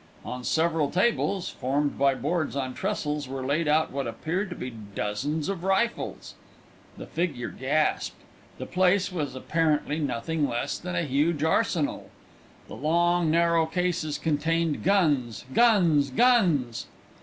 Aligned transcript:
On 0.25 0.43
several 0.43 0.89
tables, 0.89 1.47
formed 1.49 1.95
by 1.95 2.15
boards 2.15 2.55
on 2.55 2.73
trestles, 2.73 3.27
were 3.27 3.45
laid 3.45 3.67
out 3.67 3.91
what 3.91 4.07
appeared 4.07 4.49
to 4.49 4.55
be 4.55 4.71
dozens 4.71 5.47
of 5.47 5.63
rifles. 5.63 6.33
The 6.97 7.05
figure 7.05 7.49
gasped. 7.49 8.15
The 8.57 8.65
place 8.65 9.11
was 9.11 9.35
apparently 9.35 9.99
nothing 9.99 10.49
less 10.49 10.79
than 10.79 10.95
a 10.95 11.03
huge 11.03 11.43
arsenal. 11.43 12.09
The 12.67 12.73
long 12.77 13.29
narrow 13.29 13.67
cases 13.67 14.17
contained 14.17 14.81
guns! 14.83 15.45
guns!! 15.53 16.09
guns!!! 16.09 16.87